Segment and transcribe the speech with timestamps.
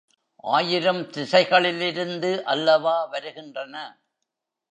[0.35, 3.75] ஆயிரம் திசைகளிலிருந்து அல்லவா வருகின்றன.